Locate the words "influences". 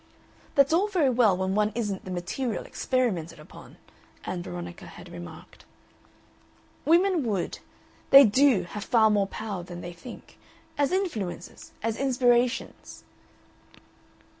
10.91-11.73